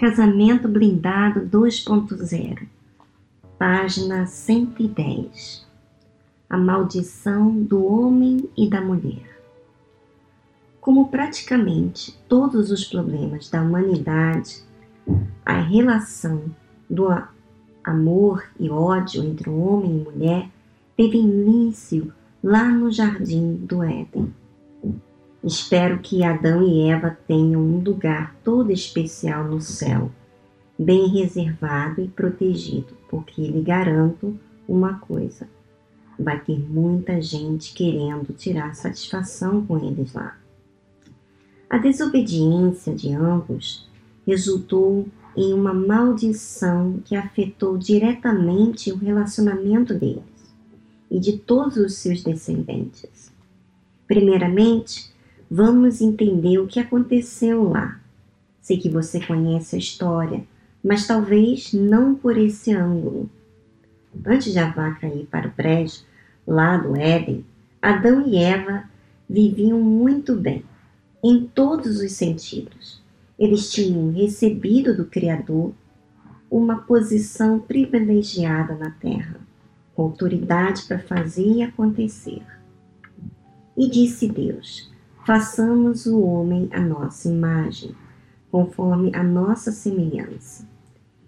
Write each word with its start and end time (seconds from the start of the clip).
Casamento 0.00 0.66
Blindado 0.66 1.40
2.0, 1.40 2.66
página 3.58 4.24
110. 4.24 5.66
A 6.48 6.56
maldição 6.56 7.52
do 7.52 7.84
homem 7.84 8.48
e 8.56 8.66
da 8.66 8.80
mulher. 8.80 9.38
Como 10.80 11.08
praticamente 11.08 12.18
todos 12.26 12.70
os 12.70 12.82
problemas 12.82 13.50
da 13.50 13.60
humanidade, 13.60 14.64
a 15.44 15.60
relação 15.60 16.44
do 16.88 17.08
amor 17.84 18.50
e 18.58 18.70
ódio 18.70 19.22
entre 19.22 19.50
o 19.50 19.60
homem 19.60 19.98
e 19.98 20.02
mulher 20.02 20.48
teve 20.96 21.18
início 21.18 22.10
lá 22.42 22.64
no 22.70 22.90
jardim 22.90 23.54
do 23.56 23.82
Éden. 23.82 24.32
Espero 25.42 26.00
que 26.00 26.22
Adão 26.22 26.62
e 26.62 26.90
Eva 26.90 27.16
tenham 27.26 27.62
um 27.62 27.78
lugar 27.78 28.36
todo 28.44 28.70
especial 28.70 29.44
no 29.44 29.60
céu, 29.60 30.10
bem 30.78 31.08
reservado 31.08 32.02
e 32.02 32.08
protegido, 32.08 32.94
porque 33.08 33.40
lhe 33.46 33.62
garanto 33.62 34.38
uma 34.68 34.98
coisa: 34.98 35.48
vai 36.18 36.38
ter 36.38 36.58
muita 36.58 37.22
gente 37.22 37.72
querendo 37.72 38.34
tirar 38.34 38.74
satisfação 38.74 39.64
com 39.64 39.78
eles 39.78 40.12
lá. 40.12 40.36
A 41.70 41.78
desobediência 41.78 42.94
de 42.94 43.14
ambos 43.14 43.88
resultou 44.26 45.06
em 45.34 45.54
uma 45.54 45.72
maldição 45.72 47.00
que 47.04 47.16
afetou 47.16 47.78
diretamente 47.78 48.92
o 48.92 48.96
relacionamento 48.96 49.94
deles 49.94 50.22
e 51.10 51.18
de 51.18 51.38
todos 51.38 51.76
os 51.78 51.94
seus 51.94 52.22
descendentes. 52.22 53.32
Primeiramente, 54.06 55.09
vamos 55.50 56.00
entender 56.00 56.58
o 56.58 56.66
que 56.66 56.78
aconteceu 56.78 57.68
lá. 57.68 58.00
Sei 58.60 58.76
que 58.78 58.88
você 58.88 59.20
conhece 59.20 59.74
a 59.74 59.78
história, 59.78 60.44
mas 60.82 61.06
talvez 61.06 61.72
não 61.72 62.14
por 62.14 62.38
esse 62.38 62.72
ângulo. 62.72 63.28
Antes 64.24 64.52
de 64.52 64.58
a 64.58 64.70
vaca 64.70 65.06
ir 65.06 65.26
para 65.26 65.48
o 65.48 65.52
prédio, 65.52 66.02
lá 66.46 66.76
do 66.76 66.96
Éden, 66.96 67.44
Adão 67.80 68.26
e 68.26 68.36
Eva 68.36 68.84
viviam 69.28 69.80
muito 69.80 70.36
bem, 70.36 70.64
em 71.22 71.46
todos 71.46 72.00
os 72.00 72.12
sentidos. 72.12 73.02
Eles 73.38 73.72
tinham 73.72 74.12
recebido 74.12 74.96
do 74.96 75.04
Criador 75.04 75.72
uma 76.50 76.76
posição 76.76 77.58
privilegiada 77.58 78.74
na 78.74 78.90
terra 78.90 79.40
autoridade 80.02 80.82
para 80.84 80.98
fazer 80.98 81.46
e 81.46 81.62
acontecer. 81.62 82.42
E 83.76 83.88
disse 83.88 84.28
Deus: 84.28 84.89
Façamos 85.32 86.06
o 86.06 86.20
homem 86.22 86.68
à 86.72 86.80
nossa 86.80 87.28
imagem, 87.28 87.94
conforme 88.50 89.14
a 89.14 89.22
nossa 89.22 89.70
semelhança, 89.70 90.68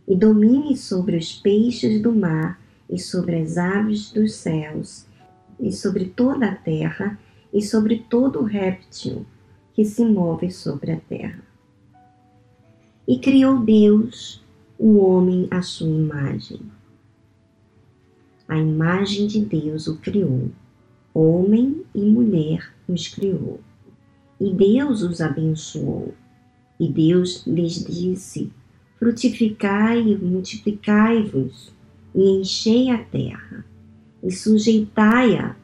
e 0.09 0.17
domine 0.17 0.77
sobre 0.77 1.17
os 1.17 1.35
peixes 1.35 2.03
do 2.03 2.13
mar, 2.13 2.61
e 2.91 2.99
sobre 2.99 3.37
as 3.37 3.57
aves 3.57 4.11
dos 4.11 4.35
céus, 4.35 5.07
e 5.61 5.71
sobre 5.71 6.07
toda 6.07 6.47
a 6.47 6.55
terra, 6.57 7.17
e 7.55 7.63
sobre 7.63 8.05
todo 8.11 8.43
réptil 8.43 9.25
que 9.73 9.85
se 9.85 10.05
move 10.05 10.51
sobre 10.51 10.91
a 10.91 10.99
terra. 10.99 11.45
E 13.07 13.21
criou 13.21 13.61
Deus 13.61 14.45
o 14.77 14.97
homem 14.97 15.47
à 15.49 15.63
sua 15.63 15.87
imagem 15.87 16.61
a 18.49 18.59
imagem 18.59 19.29
de 19.29 19.45
Deus 19.45 19.87
o 19.87 19.97
criou, 19.99 20.51
homem 21.15 21.85
e 21.95 22.01
mulher 22.01 22.75
os 22.89 23.07
criou. 23.07 23.61
E 24.43 24.53
Deus 24.53 25.03
os 25.03 25.21
abençoou. 25.21 26.13
E 26.81 26.89
Deus 26.89 27.47
lhes 27.47 27.75
disse: 27.85 28.51
Frutificai 28.99 30.01
e 30.01 30.19
multiplicai-vos, 30.19 31.73
e 32.13 32.29
enchei 32.29 32.91
a 32.91 32.99
terra, 32.99 33.65
e 34.21 34.33
sujeitai-a, 34.33 35.55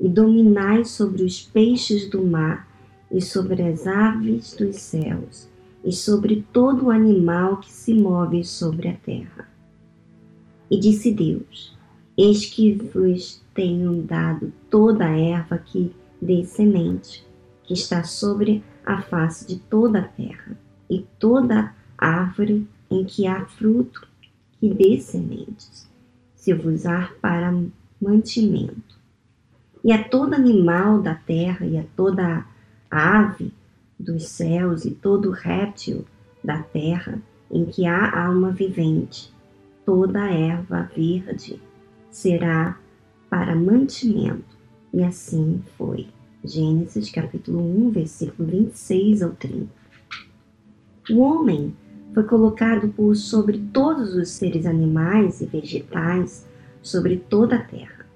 e 0.00 0.08
dominai 0.08 0.84
sobre 0.84 1.24
os 1.24 1.42
peixes 1.42 2.08
do 2.08 2.22
mar, 2.22 2.68
e 3.10 3.20
sobre 3.20 3.60
as 3.60 3.88
aves 3.88 4.54
dos 4.54 4.76
céus, 4.76 5.48
e 5.84 5.90
sobre 5.90 6.46
todo 6.52 6.92
animal 6.92 7.56
que 7.56 7.72
se 7.72 7.92
move 7.92 8.44
sobre 8.44 8.86
a 8.86 8.94
terra. 8.94 9.48
E 10.70 10.78
disse 10.78 11.10
Deus: 11.10 11.76
Eis 12.16 12.46
que 12.46 12.72
vos 12.72 13.42
tenho 13.52 14.00
dado 14.00 14.52
toda 14.70 15.06
a 15.06 15.18
erva 15.18 15.58
que 15.58 15.90
dê 16.22 16.44
semente, 16.44 17.26
que 17.68 17.74
está 17.74 18.02
sobre 18.02 18.64
a 18.82 19.02
face 19.02 19.46
de 19.46 19.58
toda 19.58 19.98
a 19.98 20.08
terra, 20.08 20.58
e 20.88 21.04
toda 21.18 21.74
árvore 21.98 22.66
em 22.90 23.04
que 23.04 23.26
há 23.26 23.44
fruto 23.44 24.08
que 24.52 24.72
dê 24.72 24.98
sementes, 24.98 25.86
se 26.34 26.54
vos 26.54 26.86
há 26.86 27.10
para 27.20 27.54
mantimento. 28.00 28.96
E 29.84 29.92
a 29.92 30.02
todo 30.02 30.32
animal 30.32 31.02
da 31.02 31.14
terra, 31.14 31.66
e 31.66 31.76
a 31.76 31.84
toda 31.94 32.46
ave 32.90 33.52
dos 34.00 34.24
céus, 34.28 34.86
e 34.86 34.92
todo 34.92 35.30
réptil 35.30 36.06
da 36.42 36.62
terra, 36.62 37.20
em 37.50 37.66
que 37.66 37.84
há 37.84 38.24
alma 38.24 38.50
vivente, 38.50 39.30
toda 39.84 40.30
erva 40.30 40.90
verde, 40.96 41.60
será 42.10 42.78
para 43.28 43.54
mantimento. 43.54 44.56
E 44.90 45.04
assim 45.04 45.62
foi. 45.76 46.08
Gênesis 46.44 47.10
capítulo 47.10 47.58
1, 47.58 47.90
versículo 47.90 48.48
26 48.48 49.22
ao 49.22 49.30
30. 49.30 49.66
O 51.10 51.18
homem 51.18 51.74
foi 52.14 52.22
colocado 52.22 52.88
por 52.90 53.16
sobre 53.16 53.58
todos 53.72 54.14
os 54.14 54.28
seres 54.28 54.64
animais 54.64 55.40
e 55.40 55.46
vegetais 55.46 56.46
sobre 56.80 57.16
toda 57.16 57.56
a 57.56 57.62
terra. 57.62 58.06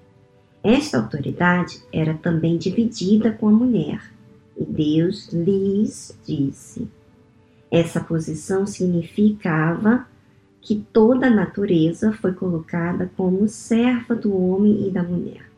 Esta 0.63 0.99
autoridade 0.99 1.83
era 1.91 2.13
também 2.13 2.57
dividida 2.57 3.29
com 3.29 3.49
a 3.49 3.51
mulher, 3.51 4.01
e 4.57 4.63
Deus 4.63 5.27
lhes 5.33 6.17
disse. 6.25 6.87
Essa 7.69 7.99
posição 7.99 8.65
significava 8.65 10.07
que 10.61 10.75
toda 10.93 11.27
a 11.27 11.29
natureza 11.29 12.13
foi 12.13 12.31
colocada 12.31 13.11
como 13.17 13.49
serva 13.49 14.15
do 14.15 14.33
homem 14.33 14.87
e 14.87 14.91
da 14.91 15.03
mulher. 15.03 15.52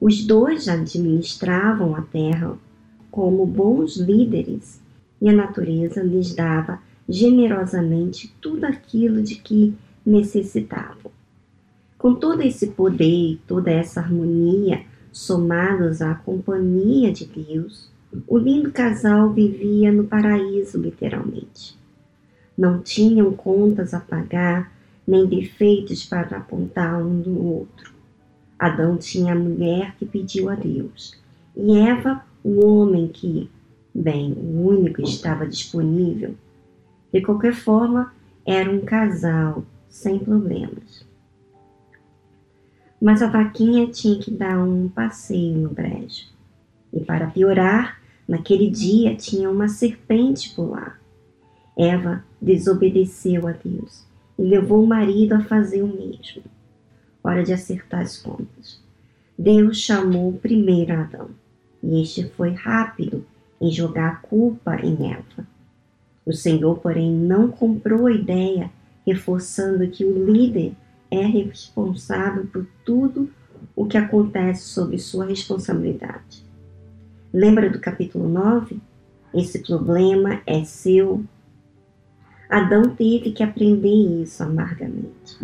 Os 0.00 0.24
dois 0.24 0.68
administravam 0.68 1.94
a 1.94 2.02
terra 2.02 2.56
como 3.10 3.46
bons 3.46 3.96
líderes 3.96 4.80
e 5.20 5.28
a 5.28 5.32
natureza 5.32 6.02
lhes 6.02 6.34
dava 6.34 6.80
generosamente 7.08 8.34
tudo 8.40 8.64
aquilo 8.64 9.22
de 9.22 9.36
que 9.36 9.74
necessitavam. 10.04 11.12
Com 11.96 12.14
todo 12.14 12.42
esse 12.42 12.68
poder 12.68 13.32
e 13.32 13.40
toda 13.46 13.70
essa 13.70 14.00
harmonia 14.00 14.82
somados 15.12 16.02
à 16.02 16.14
companhia 16.14 17.12
de 17.12 17.24
Deus, 17.24 17.88
o 18.26 18.36
lindo 18.36 18.70
casal 18.72 19.32
vivia 19.32 19.92
no 19.92 20.04
paraíso, 20.04 20.78
literalmente. 20.78 21.78
Não 22.58 22.80
tinham 22.80 23.32
contas 23.32 23.94
a 23.94 24.00
pagar, 24.00 24.72
nem 25.06 25.26
defeitos 25.26 26.04
para 26.04 26.36
apontar 26.36 27.02
um 27.02 27.20
do 27.20 27.42
outro. 27.42 27.93
Adão 28.64 28.96
tinha 28.96 29.32
a 29.32 29.38
mulher 29.38 29.94
que 29.96 30.06
pediu 30.06 30.48
a 30.48 30.54
Deus, 30.54 31.14
e 31.54 31.76
Eva, 31.76 32.24
o 32.42 32.64
homem 32.64 33.08
que, 33.08 33.50
bem, 33.94 34.32
o 34.32 34.66
único 34.66 35.02
estava 35.02 35.46
disponível. 35.46 36.34
De 37.12 37.20
qualquer 37.20 37.54
forma, 37.54 38.12
era 38.46 38.70
um 38.70 38.80
casal 38.80 39.64
sem 39.88 40.18
problemas. 40.18 41.06
Mas 43.00 43.20
a 43.20 43.28
vaquinha 43.28 43.86
tinha 43.88 44.18
que 44.18 44.30
dar 44.30 44.58
um 44.58 44.88
passeio 44.88 45.58
no 45.58 45.68
brejo. 45.68 46.26
E 46.90 47.00
para 47.00 47.26
piorar, 47.26 48.00
naquele 48.26 48.70
dia 48.70 49.14
tinha 49.14 49.50
uma 49.50 49.68
serpente 49.68 50.54
por 50.54 50.70
lá. 50.70 50.96
Eva 51.76 52.24
desobedeceu 52.40 53.46
a 53.46 53.52
Deus 53.52 54.06
e 54.38 54.42
levou 54.42 54.82
o 54.82 54.86
marido 54.86 55.34
a 55.34 55.42
fazer 55.42 55.82
o 55.82 55.86
mesmo. 55.86 56.42
Hora 57.24 57.42
de 57.42 57.54
acertar 57.54 58.02
as 58.02 58.18
contas. 58.18 58.78
Deus 59.36 59.78
chamou 59.78 60.34
primeiro 60.34 60.92
Adão 60.92 61.30
e 61.82 62.02
este 62.02 62.28
foi 62.28 62.52
rápido 62.52 63.24
em 63.60 63.70
jogar 63.70 64.08
a 64.12 64.16
culpa 64.16 64.76
em 64.76 65.10
Eva. 65.10 65.46
O 66.26 66.32
Senhor, 66.32 66.78
porém, 66.78 67.10
não 67.10 67.48
comprou 67.48 68.06
a 68.06 68.12
ideia, 68.12 68.70
reforçando 69.06 69.88
que 69.88 70.04
o 70.04 70.30
líder 70.30 70.74
é 71.10 71.24
responsável 71.24 72.46
por 72.46 72.66
tudo 72.84 73.30
o 73.74 73.86
que 73.86 73.96
acontece 73.96 74.64
sob 74.68 74.98
sua 74.98 75.26
responsabilidade. 75.26 76.44
Lembra 77.32 77.70
do 77.70 77.80
capítulo 77.80 78.28
9? 78.28 78.78
Esse 79.34 79.60
problema 79.60 80.42
é 80.46 80.62
seu 80.62 81.24
Adão 82.48 82.90
teve 82.94 83.32
que 83.32 83.42
aprender 83.42 84.22
isso 84.22 84.42
amargamente. 84.42 85.38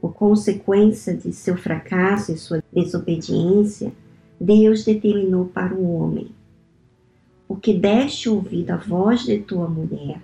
Por 0.00 0.14
consequência 0.14 1.16
de 1.16 1.32
seu 1.32 1.56
fracasso 1.56 2.32
e 2.32 2.36
sua 2.36 2.62
desobediência, 2.72 3.92
Deus 4.40 4.84
determinou 4.84 5.46
para 5.46 5.74
o 5.74 5.94
homem: 5.94 6.28
Porque 7.48 7.72
deste 7.72 8.28
ouvido 8.28 8.72
à 8.72 8.76
voz 8.76 9.24
de 9.24 9.38
tua 9.38 9.68
mulher 9.68 10.20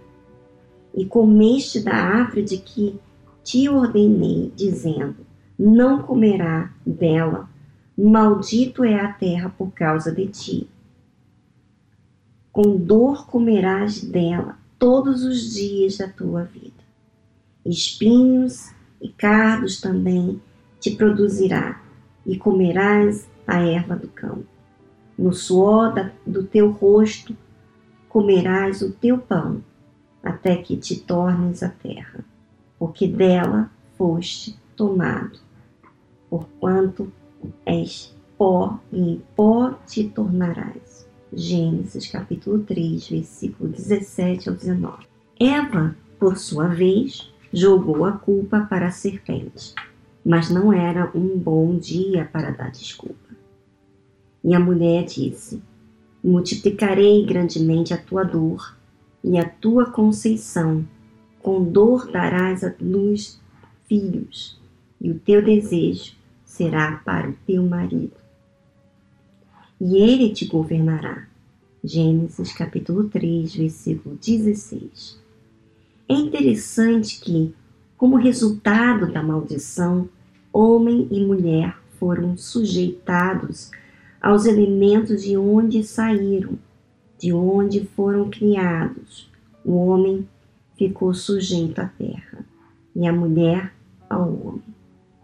e 0.94 1.04
comeste 1.04 1.80
da 1.80 1.94
árvore 1.94 2.42
de 2.42 2.58
que 2.58 2.98
te 3.42 3.68
ordenei, 3.68 4.52
dizendo: 4.54 5.16
Não 5.58 6.02
comerá 6.02 6.74
dela, 6.84 7.48
maldito 7.96 8.84
é 8.84 9.00
a 9.00 9.12
terra 9.12 9.48
por 9.56 9.72
causa 9.72 10.12
de 10.12 10.26
ti. 10.26 10.68
Com 12.52 12.76
dor 12.76 13.26
comerás 13.28 14.02
dela 14.02 14.57
todos 14.78 15.24
os 15.24 15.54
dias 15.54 15.98
da 15.98 16.08
tua 16.08 16.44
vida. 16.44 16.84
Espinhos 17.64 18.72
e 19.00 19.08
cardos 19.08 19.80
também 19.80 20.40
te 20.80 20.92
produzirá, 20.92 21.82
e 22.24 22.36
comerás 22.36 23.28
a 23.46 23.60
erva 23.60 23.96
do 23.96 24.08
campo. 24.08 24.46
No 25.16 25.32
suor 25.32 26.12
do 26.26 26.44
teu 26.44 26.70
rosto 26.70 27.36
comerás 28.08 28.82
o 28.82 28.92
teu 28.92 29.18
pão, 29.18 29.62
até 30.22 30.56
que 30.56 30.76
te 30.76 31.00
tornes 31.00 31.62
a 31.62 31.68
terra, 31.68 32.24
porque 32.78 33.08
dela 33.08 33.70
foste 33.96 34.58
tomado, 34.76 35.40
porquanto 36.30 37.12
és 37.66 38.14
pó 38.36 38.78
e 38.92 39.00
em 39.00 39.22
pó 39.34 39.72
te 39.86 40.04
tornarás. 40.08 40.97
Gênesis 41.32 42.06
capítulo 42.06 42.60
3, 42.60 43.08
versículo 43.08 43.68
17 43.68 44.48
ao 44.48 44.54
19. 44.54 45.06
Eva, 45.38 45.94
por 46.18 46.38
sua 46.38 46.68
vez, 46.68 47.30
jogou 47.52 48.04
a 48.06 48.12
culpa 48.12 48.60
para 48.62 48.86
a 48.86 48.90
serpente, 48.90 49.74
mas 50.24 50.48
não 50.48 50.72
era 50.72 51.10
um 51.14 51.38
bom 51.38 51.76
dia 51.76 52.24
para 52.32 52.50
dar 52.50 52.70
desculpa. 52.70 53.36
E 54.42 54.54
a 54.54 54.60
mulher 54.60 55.04
disse: 55.04 55.62
Multiplicarei 56.24 57.24
grandemente 57.26 57.92
a 57.92 57.98
tua 57.98 58.24
dor 58.24 58.76
e 59.22 59.38
a 59.38 59.46
tua 59.46 59.90
conceição. 59.90 60.86
Com 61.42 61.62
dor 61.62 62.10
darás 62.10 62.64
a 62.64 62.74
luz 62.80 63.40
filhos, 63.86 64.60
e 65.00 65.10
o 65.10 65.18
teu 65.18 65.44
desejo 65.44 66.14
será 66.44 67.00
para 67.04 67.28
o 67.28 67.34
teu 67.46 67.62
marido 67.64 68.27
e 69.80 69.96
ele 69.96 70.30
te 70.30 70.44
governará. 70.46 71.26
Gênesis 71.82 72.52
capítulo 72.52 73.08
3, 73.08 73.54
versículo 73.54 74.16
16. 74.16 75.18
É 76.08 76.14
interessante 76.14 77.20
que, 77.20 77.54
como 77.96 78.16
resultado 78.16 79.12
da 79.12 79.22
maldição, 79.22 80.08
homem 80.52 81.06
e 81.10 81.24
mulher 81.24 81.76
foram 81.98 82.36
sujeitados 82.36 83.70
aos 84.20 84.46
elementos 84.46 85.22
de 85.22 85.36
onde 85.36 85.84
saíram, 85.84 86.58
de 87.18 87.32
onde 87.32 87.84
foram 87.94 88.28
criados. 88.28 89.30
O 89.64 89.76
homem 89.76 90.26
ficou 90.76 91.14
sujeito 91.14 91.78
à 91.80 91.86
terra 91.86 92.44
e 92.94 93.06
a 93.06 93.12
mulher 93.12 93.72
ao 94.10 94.28
homem. 94.28 94.62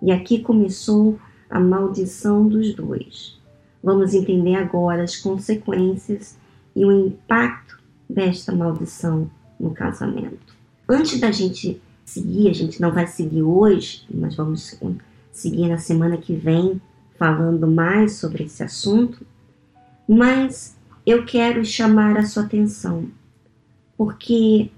E 0.03 0.13
aqui 0.13 0.41
começou 0.41 1.19
a 1.49 1.59
maldição 1.59 2.47
dos 2.47 2.75
dois. 2.75 3.41
Vamos 3.85 4.15
entender 4.15 4.55
agora 4.55 5.03
as 5.03 5.15
consequências 5.15 6.39
e 6.75 6.87
o 6.87 6.91
impacto 6.91 7.79
desta 8.09 8.51
maldição 8.51 9.31
no 9.61 9.73
casamento. 9.73 10.57
Antes 10.89 11.21
da 11.21 11.31
gente 11.31 11.83
seguir, 12.03 12.49
a 12.49 12.55
gente 12.55 12.81
não 12.81 12.91
vai 12.91 13.07
seguir 13.07 13.43
hoje, 13.43 14.07
mas 14.11 14.37
vamos 14.37 14.81
seguir 15.31 15.69
na 15.69 15.77
semana 15.77 16.17
que 16.17 16.35
vem 16.35 16.81
falando 17.19 17.67
mais 17.67 18.15
sobre 18.15 18.45
esse 18.45 18.63
assunto, 18.63 19.27
mas 20.09 20.75
eu 21.05 21.27
quero 21.27 21.63
chamar 21.63 22.17
a 22.17 22.25
sua 22.25 22.45
atenção, 22.45 23.11
porque 23.99 24.71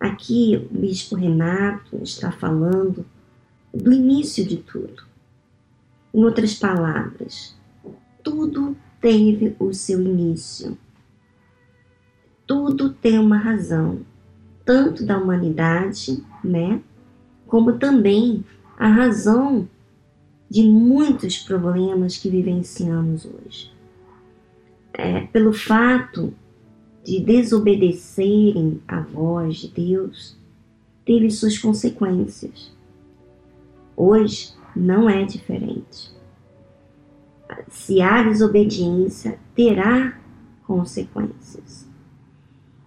aqui 0.00 0.66
o 0.70 0.78
bispo 0.78 1.14
Renato 1.14 2.02
está 2.02 2.32
falando 2.32 3.04
do 3.74 3.92
início 3.92 4.46
de 4.46 4.56
tudo. 4.56 5.02
Em 6.14 6.24
outras 6.24 6.54
palavras, 6.54 7.59
tudo 8.22 8.76
teve 9.00 9.56
o 9.58 9.72
seu 9.72 10.00
início. 10.00 10.76
Tudo 12.46 12.92
tem 12.92 13.18
uma 13.18 13.38
razão, 13.38 14.00
tanto 14.64 15.04
da 15.04 15.18
humanidade, 15.18 16.22
né, 16.42 16.80
como 17.46 17.78
também 17.78 18.44
a 18.76 18.88
razão 18.88 19.68
de 20.48 20.64
muitos 20.64 21.38
problemas 21.38 22.16
que 22.16 22.28
vivenciamos 22.28 23.24
hoje. 23.24 23.72
É, 24.92 25.20
pelo 25.26 25.52
fato 25.52 26.34
de 27.04 27.20
desobedecerem 27.20 28.82
à 28.86 29.00
voz 29.00 29.56
de 29.56 29.68
Deus, 29.68 30.36
teve 31.04 31.30
suas 31.30 31.56
consequências. 31.56 32.72
Hoje 33.96 34.52
não 34.74 35.08
é 35.08 35.24
diferente 35.24 36.19
se 37.68 38.00
há 38.00 38.22
desobediência, 38.22 39.38
terá 39.54 40.18
consequências. 40.66 41.88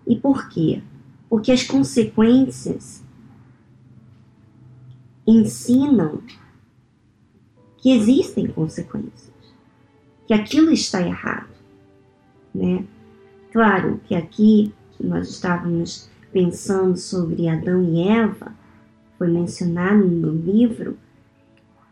E 0.05 0.15
por 0.15 0.49
quê? 0.49 0.81
Porque 1.29 1.51
as 1.51 1.63
consequências 1.63 3.03
ensinam 5.25 6.21
que 7.77 7.91
existem 7.91 8.47
consequências, 8.47 9.33
que 10.25 10.33
aquilo 10.33 10.71
está 10.71 11.01
errado, 11.01 11.49
né? 12.53 12.85
Claro 13.51 13.99
que 14.05 14.15
aqui 14.15 14.73
nós 14.99 15.29
estávamos 15.29 16.09
pensando 16.31 16.97
sobre 16.97 17.47
Adão 17.47 17.83
e 17.83 18.07
Eva, 18.07 18.53
foi 19.17 19.27
mencionado 19.27 20.05
no 20.07 20.31
livro, 20.31 20.97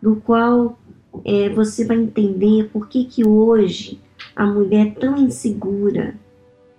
do 0.02 0.16
qual 0.16 0.80
é, 1.26 1.50
você 1.50 1.86
vai 1.86 1.98
entender 1.98 2.70
por 2.72 2.88
que, 2.88 3.06
que 3.06 3.28
hoje 3.28 4.00
a 4.36 4.46
mulher 4.46 4.88
é 4.88 4.92
tão 4.92 5.18
insegura, 5.18 6.16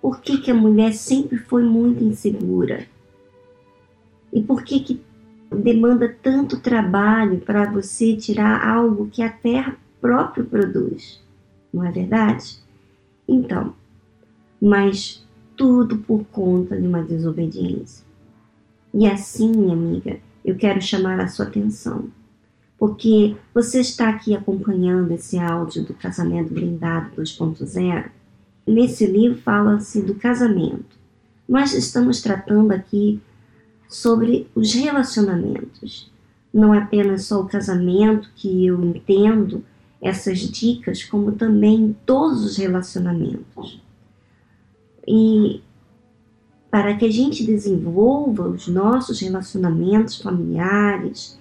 por 0.01 0.21
que, 0.21 0.37
que 0.39 0.51
a 0.51 0.55
mulher 0.55 0.93
sempre 0.93 1.37
foi 1.37 1.63
muito 1.63 2.03
insegura 2.03 2.85
e 4.31 4.41
por 4.41 4.63
que, 4.63 4.79
que 4.79 5.01
demanda 5.51 6.13
tanto 6.21 6.59
trabalho 6.59 7.39
para 7.39 7.71
você 7.71 8.15
tirar 8.15 8.67
algo 8.67 9.09
que 9.11 9.21
a 9.21 9.29
terra 9.29 9.77
própria 10.01 10.43
produz, 10.43 11.21
não 11.71 11.85
é 11.85 11.91
verdade? 11.91 12.57
Então, 13.27 13.73
mas 14.59 15.25
tudo 15.55 15.97
por 15.99 16.25
conta 16.25 16.79
de 16.79 16.87
uma 16.87 17.03
desobediência. 17.03 18.03
E 18.93 19.07
assim, 19.07 19.71
amiga, 19.71 20.19
eu 20.43 20.55
quero 20.55 20.81
chamar 20.81 21.19
a 21.19 21.27
sua 21.27 21.45
atenção 21.45 22.09
porque 22.77 23.35
você 23.53 23.79
está 23.79 24.09
aqui 24.09 24.35
acompanhando 24.35 25.11
esse 25.11 25.37
áudio 25.37 25.83
do 25.83 25.93
Casamento 25.93 26.53
Blindado 26.53 27.11
2.0. 27.15 28.09
Nesse 28.65 29.05
livro 29.05 29.39
fala-se 29.41 30.01
do 30.01 30.15
casamento. 30.15 30.97
Nós 31.47 31.73
estamos 31.73 32.21
tratando 32.21 32.71
aqui 32.71 33.21
sobre 33.87 34.47
os 34.55 34.73
relacionamentos. 34.73 36.11
Não 36.53 36.73
é 36.73 36.79
apenas 36.79 37.25
só 37.25 37.41
o 37.41 37.47
casamento 37.47 38.29
que 38.35 38.65
eu 38.65 38.83
entendo 38.83 39.63
essas 40.01 40.39
dicas, 40.39 41.03
como 41.03 41.31
também 41.31 41.95
todos 42.05 42.43
os 42.43 42.57
relacionamentos. 42.57 43.81
E 45.07 45.61
para 46.69 46.95
que 46.95 47.05
a 47.05 47.11
gente 47.11 47.45
desenvolva 47.45 48.47
os 48.47 48.67
nossos 48.67 49.19
relacionamentos 49.19 50.21
familiares, 50.21 51.39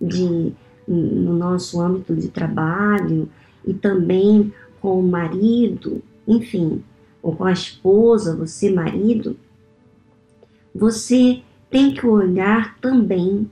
de 0.00 0.52
no 0.86 1.32
nosso 1.32 1.80
âmbito 1.80 2.14
de 2.14 2.28
trabalho 2.28 3.28
e 3.66 3.72
também 3.72 4.52
com 4.80 5.00
o 5.00 5.02
marido, 5.02 6.02
enfim, 6.28 6.82
ou 7.22 7.34
com 7.34 7.44
a 7.44 7.52
esposa, 7.52 8.36
você 8.36 8.70
marido, 8.70 9.36
você 10.74 11.42
tem 11.70 11.94
que 11.94 12.06
olhar 12.06 12.78
também 12.80 13.50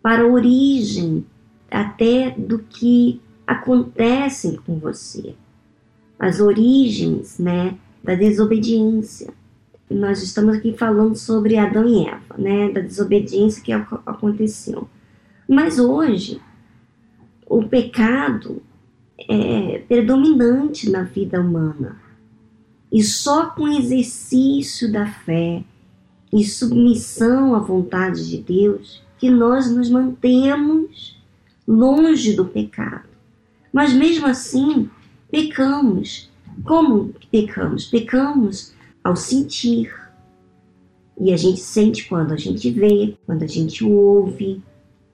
para 0.00 0.22
a 0.22 0.26
origem 0.26 1.24
até 1.70 2.30
do 2.30 2.60
que 2.60 3.20
acontece 3.46 4.58
com 4.64 4.78
você, 4.78 5.34
as 6.18 6.40
origens, 6.40 7.38
né, 7.38 7.76
da 8.02 8.14
desobediência. 8.14 9.32
Nós 9.90 10.22
estamos 10.22 10.56
aqui 10.56 10.76
falando 10.76 11.16
sobre 11.16 11.56
Adão 11.56 11.88
e 11.88 12.06
Eva, 12.06 12.36
né, 12.36 12.70
da 12.70 12.80
desobediência 12.80 13.62
que 13.62 13.72
aconteceu. 13.72 14.88
Mas 15.48 15.78
hoje 15.78 16.40
o 17.48 17.66
pecado 17.66 18.62
é 19.18 19.78
predominante 19.88 20.90
na 20.90 21.02
vida 21.02 21.40
humana. 21.40 22.00
E 22.92 23.02
só 23.02 23.46
com 23.46 23.66
exercício 23.68 24.90
da 24.92 25.06
fé 25.06 25.64
e 26.32 26.44
submissão 26.44 27.54
à 27.54 27.58
vontade 27.58 28.28
de 28.28 28.38
Deus 28.38 29.02
que 29.18 29.30
nós 29.30 29.70
nos 29.70 29.90
mantemos 29.90 31.18
longe 31.66 32.34
do 32.34 32.44
pecado. 32.44 33.08
Mas 33.72 33.92
mesmo 33.92 34.26
assim, 34.26 34.88
pecamos. 35.30 36.30
Como 36.64 37.14
pecamos? 37.30 37.86
Pecamos 37.86 38.72
ao 39.02 39.16
sentir. 39.16 39.92
E 41.20 41.32
a 41.32 41.36
gente 41.36 41.60
sente 41.60 42.08
quando 42.08 42.32
a 42.32 42.36
gente 42.36 42.70
vê, 42.70 43.16
quando 43.26 43.42
a 43.42 43.46
gente 43.46 43.84
ouve, 43.84 44.62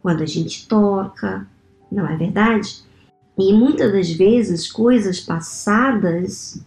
quando 0.02 0.22
a 0.22 0.26
gente 0.26 0.68
toca, 0.68 1.48
não 1.94 2.08
é 2.08 2.16
verdade? 2.16 2.82
E 3.38 3.52
muitas 3.52 3.92
das 3.92 4.10
vezes 4.10 4.70
coisas 4.70 5.20
passadas 5.20 6.62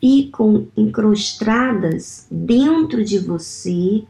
ficam 0.00 0.68
incrustadas 0.76 2.26
dentro 2.30 3.04
de 3.04 3.18
você 3.18 4.04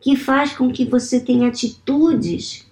que 0.00 0.16
faz 0.16 0.54
com 0.54 0.70
que 0.72 0.84
você 0.84 1.20
tenha 1.20 1.48
atitudes 1.48 2.66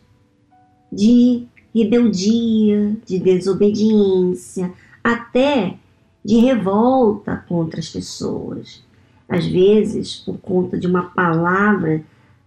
de 0.90 1.46
rebeldia, 1.74 2.96
de 3.04 3.18
desobediência, 3.18 4.72
até 5.02 5.76
de 6.24 6.36
revolta 6.36 7.44
contra 7.48 7.80
as 7.80 7.88
pessoas. 7.88 8.82
Às 9.28 9.46
vezes, 9.46 10.16
por 10.16 10.38
conta 10.38 10.78
de 10.78 10.86
uma 10.86 11.10
palavra 11.10 12.02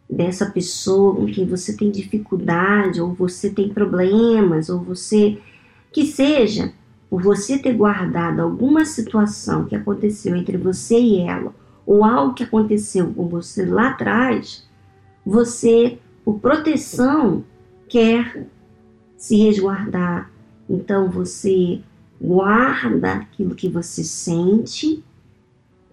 dessa 0.10 0.46
pessoa 0.50 1.16
com 1.16 1.26
quem 1.26 1.46
você 1.46 1.76
tem 1.76 1.92
dificuldade, 1.92 3.02
ou 3.02 3.14
você 3.14 3.50
tem 3.50 3.70
problemas, 3.70 4.70
ou 4.70 4.80
você. 4.80 5.38
que 5.92 6.06
seja, 6.06 6.74
por 7.10 7.22
você 7.22 7.58
ter 7.58 7.74
guardado 7.74 8.42
alguma 8.42 8.86
situação 8.86 9.66
que 9.66 9.76
aconteceu 9.76 10.36
entre 10.36 10.58
você 10.58 11.00
e 11.00 11.20
ela, 11.22 11.54
ou 11.86 12.04
algo 12.04 12.34
que 12.34 12.44
aconteceu 12.44 13.14
com 13.14 13.28
você 13.28 13.66
lá 13.66 13.90
atrás, 13.90 14.68
você, 15.26 15.98
por 16.24 16.40
proteção, 16.40 17.44
quer 17.88 18.46
se 19.18 19.38
resguardar. 19.38 20.32
Então 20.70 21.10
você 21.10 21.82
guarda 22.20 23.14
aquilo 23.14 23.56
que 23.56 23.70
você 23.70 24.04
sente 24.04 25.04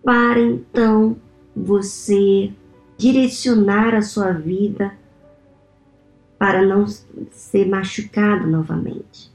para 0.03 0.41
então 0.41 1.17
você 1.55 2.53
direcionar 2.97 3.95
a 3.95 4.03
sua 4.03 4.33
vida 4.33 4.93
para 6.39 6.63
não 6.63 6.87
ser 7.31 7.67
machucado 7.67 8.47
novamente. 8.47 9.33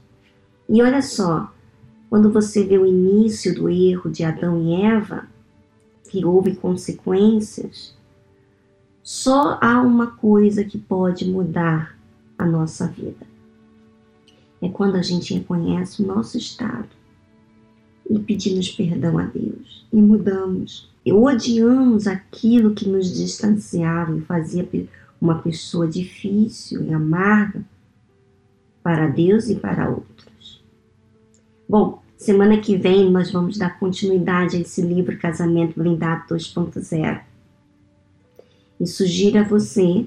E 0.68 0.82
olha 0.82 1.02
só, 1.02 1.52
quando 2.08 2.30
você 2.30 2.64
vê 2.64 2.78
o 2.78 2.86
início 2.86 3.54
do 3.54 3.68
erro 3.68 4.10
de 4.10 4.24
Adão 4.24 4.60
e 4.62 4.82
Eva, 4.82 5.26
que 6.08 6.24
houve 6.24 6.56
consequências, 6.56 7.96
só 9.02 9.58
há 9.60 9.80
uma 9.80 10.08
coisa 10.08 10.64
que 10.64 10.78
pode 10.78 11.24
mudar 11.28 11.96
a 12.36 12.44
nossa 12.44 12.86
vida. 12.86 13.26
É 14.60 14.68
quando 14.68 14.96
a 14.96 15.02
gente 15.02 15.34
reconhece 15.34 16.02
o 16.02 16.06
nosso 16.06 16.36
estado 16.36 16.88
e 18.08 18.18
pedimos 18.18 18.68
perdão 18.70 19.18
a 19.18 19.24
Deus 19.24 19.86
e 19.92 19.96
mudamos. 19.96 20.89
Odiamos 21.06 22.06
aquilo 22.06 22.74
que 22.74 22.88
nos 22.88 23.14
distanciava 23.14 24.16
e 24.16 24.20
fazia 24.22 24.68
uma 25.20 25.40
pessoa 25.40 25.86
difícil 25.86 26.84
e 26.84 26.92
amarga 26.92 27.64
para 28.82 29.06
Deus 29.06 29.48
e 29.48 29.54
para 29.54 29.88
outros. 29.88 30.62
Bom, 31.68 32.02
semana 32.16 32.58
que 32.58 32.76
vem 32.76 33.10
nós 33.10 33.30
vamos 33.30 33.56
dar 33.56 33.78
continuidade 33.78 34.56
a 34.56 34.60
esse 34.60 34.82
livro 34.82 35.18
Casamento 35.18 35.78
Blindado 35.78 36.34
2.0. 36.34 37.20
E 38.80 38.86
sugiro 38.86 39.38
a 39.38 39.42
você 39.42 40.06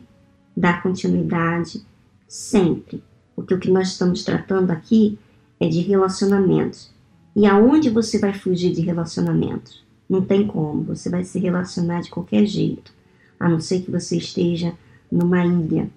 dar 0.56 0.84
continuidade 0.84 1.84
sempre, 2.28 3.04
porque 3.36 3.54
o 3.54 3.60
que 3.60 3.72
nós 3.72 3.90
estamos 3.90 4.24
tratando 4.24 4.72
aqui 4.72 5.18
é 5.60 5.68
de 5.68 5.82
relacionamentos. 5.82 6.92
E 7.36 7.46
aonde 7.46 7.90
você 7.90 8.20
vai 8.20 8.34
fugir 8.34 8.74
de 8.74 8.82
relacionamentos? 8.82 9.84
Não 10.14 10.22
tem 10.22 10.46
como, 10.46 10.84
você 10.84 11.10
vai 11.10 11.24
se 11.24 11.40
relacionar 11.40 12.02
de 12.02 12.12
qualquer 12.12 12.46
jeito, 12.46 12.94
a 13.40 13.50
não 13.50 13.60
ser 13.60 13.82
que 13.82 13.90
você 13.90 14.16
esteja 14.16 14.72
numa 15.12 15.44
ilha, 15.44 15.90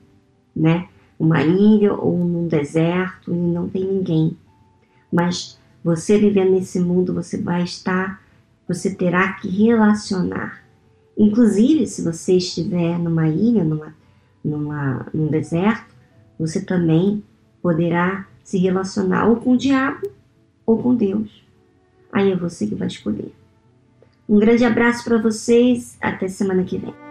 né? 0.56 0.88
Uma 1.20 1.42
ilha 1.42 1.92
ou 1.92 2.24
num 2.24 2.48
deserto 2.48 3.30
e 3.30 3.36
não 3.36 3.68
tem 3.68 3.84
ninguém. 3.84 4.34
Mas 5.12 5.58
você 5.84 6.18
vivendo 6.18 6.52
nesse 6.52 6.80
mundo, 6.80 7.12
você 7.12 7.36
vai 7.36 7.62
estar, 7.62 8.22
você 8.66 8.94
terá 8.94 9.34
que 9.34 9.48
relacionar. 9.48 10.64
Inclusive, 11.14 11.86
se 11.86 12.02
você 12.02 12.38
estiver 12.38 12.98
numa 12.98 13.28
ilha, 13.28 13.64
numa, 13.64 13.94
numa, 14.42 15.06
num 15.12 15.26
deserto, 15.26 15.94
você 16.38 16.64
também 16.64 17.22
poderá 17.60 18.26
se 18.42 18.56
relacionar 18.56 19.28
ou 19.28 19.36
com 19.36 19.52
o 19.52 19.58
diabo 19.58 20.10
ou 20.64 20.82
com 20.82 20.94
Deus. 20.94 21.44
Aí 22.10 22.32
é 22.32 22.36
você 22.36 22.66
que 22.66 22.74
vai 22.74 22.88
escolher. 22.88 23.30
Um 24.28 24.38
grande 24.38 24.64
abraço 24.64 25.04
para 25.04 25.18
vocês, 25.18 25.96
até 26.00 26.26
semana 26.26 26.64
que 26.64 26.78
vem. 26.78 27.05